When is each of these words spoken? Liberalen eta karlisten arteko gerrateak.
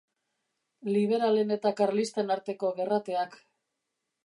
Liberalen 0.95 1.57
eta 1.57 1.73
karlisten 1.81 2.35
arteko 2.39 2.73
gerrateak. 2.81 3.39